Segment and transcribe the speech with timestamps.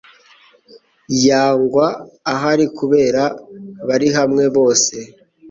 [1.25, 1.87] yangwa
[2.33, 3.23] ahari kubera
[3.87, 4.95] bari hamwe bose